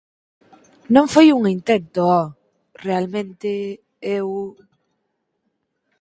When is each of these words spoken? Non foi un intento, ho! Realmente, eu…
Non 0.95 1.05
foi 1.13 1.25
un 1.37 1.41
intento, 1.55 1.99
ho! 2.13 2.23
Realmente, 2.87 3.49
eu… 4.19 4.27